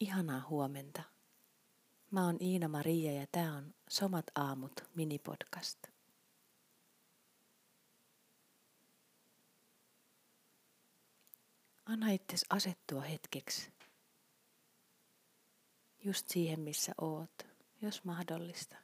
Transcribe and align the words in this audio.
Ihanaa 0.00 0.46
huomenta. 0.48 1.02
Mä 2.10 2.24
oon 2.26 2.36
Iina-Maria 2.40 3.12
ja 3.12 3.26
tää 3.32 3.52
on 3.52 3.74
Somat 3.90 4.24
aamut 4.34 4.72
minipodcast. 4.94 5.78
Anna 11.86 12.10
itses 12.10 12.44
asettua 12.50 13.00
hetkeksi. 13.00 13.72
Just 16.04 16.28
siihen, 16.28 16.60
missä 16.60 16.92
oot, 17.00 17.46
jos 17.82 18.04
mahdollista. 18.04 18.76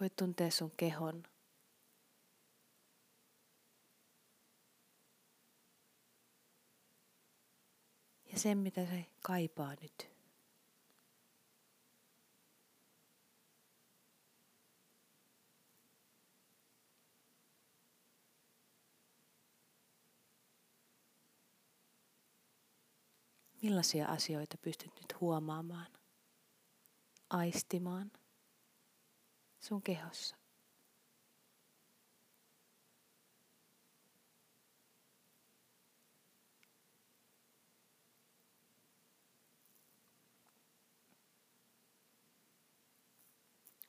Voit 0.00 0.16
tuntea 0.16 0.50
sun 0.50 0.72
kehon. 0.76 1.22
Ja 8.32 8.38
sen, 8.38 8.58
mitä 8.58 8.86
se 8.86 9.06
kaipaa 9.22 9.74
nyt. 9.80 10.12
Millaisia 23.62 24.06
asioita 24.06 24.58
pystyt 24.58 24.94
nyt 24.94 25.20
huomaamaan, 25.20 25.92
aistimaan– 27.30 28.10
sun 29.62 29.82
kehossa. 29.82 30.36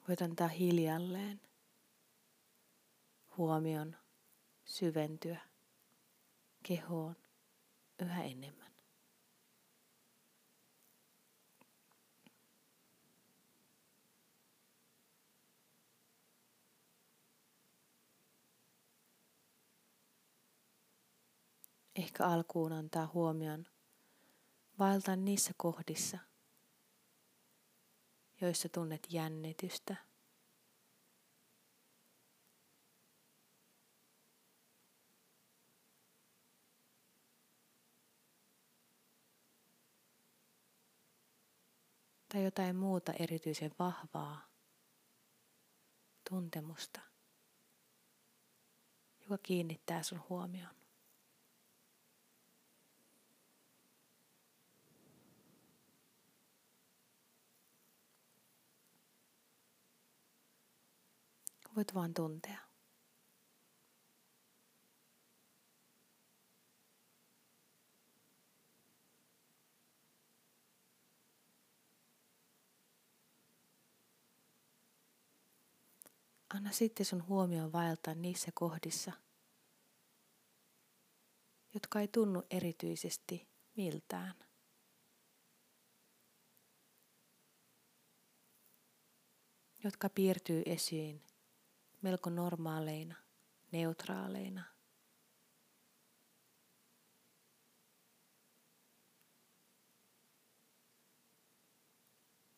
Voit 0.07 0.21
antaa 0.21 0.47
hiljalleen 0.47 1.41
huomion 3.37 3.95
syventyä 4.65 5.41
kehoon 6.63 7.15
yhä 7.99 8.23
enemmän. 8.23 8.72
Ehkä 21.95 22.25
alkuun 22.27 22.73
antaa 22.73 23.11
huomion 23.13 23.65
vaeltaa 24.79 25.15
niissä 25.15 25.53
kohdissa, 25.57 26.17
joissa 28.41 28.69
tunnet 28.69 29.07
jännitystä. 29.09 29.95
Tai 42.29 42.43
jotain 42.43 42.75
muuta 42.75 43.13
erityisen 43.13 43.71
vahvaa 43.79 44.49
tuntemusta, 46.29 47.01
joka 49.21 49.37
kiinnittää 49.37 50.03
sun 50.03 50.23
huomioon. 50.29 50.82
Voit 61.75 61.93
vaan 61.93 62.13
tuntea. 62.13 62.59
Anna 76.53 76.71
sitten 76.71 77.05
sun 77.05 77.27
huomioon 77.27 77.71
vaeltaa 77.71 78.13
niissä 78.13 78.51
kohdissa, 78.53 79.11
jotka 81.73 81.99
ei 81.99 82.07
tunnu 82.07 82.43
erityisesti 82.49 83.47
miltään. 83.75 84.33
jotka 89.83 90.09
piirtyy 90.09 90.63
esiin 90.65 91.21
melko 92.03 92.29
normaaleina, 92.29 93.15
neutraaleina. 93.71 94.63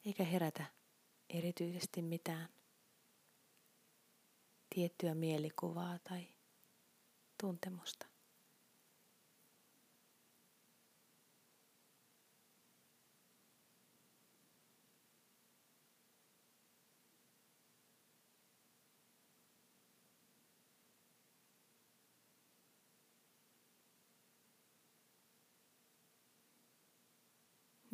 Eikä 0.06 0.24
herätä 0.24 0.66
erityisesti 1.30 2.02
mitään 2.02 2.50
tiettyä 4.76 5.16
mielikuvaa 5.16 6.00
tai 6.00 6.28
tuntemusta. 7.42 8.15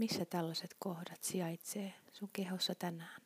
Missä 0.01 0.25
tällaiset 0.25 0.75
kohdat 0.79 1.23
sijaitsee 1.23 1.93
sun 2.13 2.29
kehossa 2.33 2.75
tänään? 2.75 3.21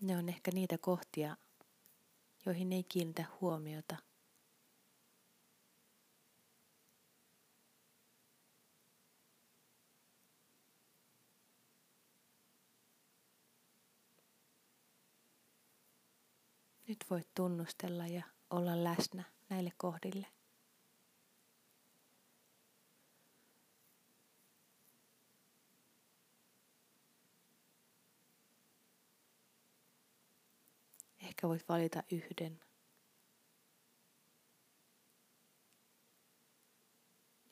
Ne 0.00 0.16
on 0.16 0.28
ehkä 0.28 0.50
niitä 0.54 0.78
kohtia, 0.78 1.36
joihin 2.46 2.72
ei 2.72 2.84
kiinnitä 2.84 3.24
huomiota 3.40 3.96
Nyt 16.88 17.04
voit 17.10 17.28
tunnustella 17.34 18.06
ja 18.06 18.22
olla 18.50 18.84
läsnä 18.84 19.24
näille 19.48 19.72
kohdille. 19.76 20.26
Ehkä 31.18 31.48
voit 31.48 31.68
valita 31.68 32.02
yhden, 32.10 32.60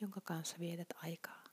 jonka 0.00 0.20
kanssa 0.20 0.56
vietät 0.58 0.88
aikaa. 1.02 1.43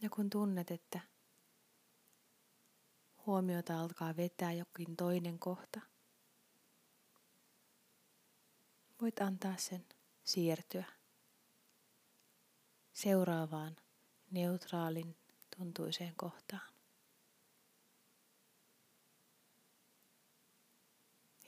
Ja 0.00 0.10
kun 0.10 0.30
tunnet, 0.30 0.70
että 0.70 1.00
huomiota 3.26 3.80
alkaa 3.80 4.16
vetää 4.16 4.52
jokin 4.52 4.96
toinen 4.96 5.38
kohta, 5.38 5.80
voit 9.00 9.20
antaa 9.20 9.56
sen 9.56 9.86
siirtyä 10.24 10.84
seuraavaan 12.92 13.76
neutraalin 14.30 15.16
tuntuiseen 15.56 16.16
kohtaan. 16.16 16.72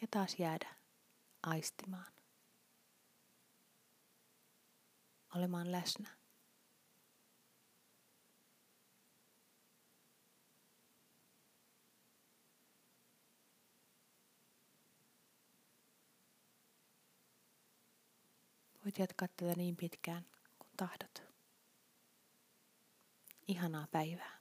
Ja 0.01 0.07
taas 0.11 0.39
jäädä 0.39 0.75
aistimaan. 1.43 2.13
Olemaan 5.37 5.73
läsnä. 5.73 6.20
Voit 18.91 18.99
jatkaa 18.99 19.29
tätä 19.29 19.55
niin 19.57 19.77
pitkään 19.77 20.27
kuin 20.59 20.71
tahdot. 20.77 21.23
Ihanaa 23.49 23.87
päivää. 23.91 24.40